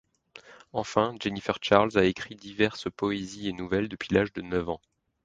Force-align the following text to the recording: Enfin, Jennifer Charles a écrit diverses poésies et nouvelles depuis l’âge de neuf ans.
Enfin, 0.73 1.13
Jennifer 1.19 1.59
Charles 1.61 1.91
a 1.95 2.05
écrit 2.05 2.35
diverses 2.35 2.89
poésies 2.89 3.49
et 3.49 3.53
nouvelles 3.53 3.87
depuis 3.87 4.11
l’âge 4.15 4.33
de 4.33 4.41
neuf 4.41 4.67
ans. 4.67 4.81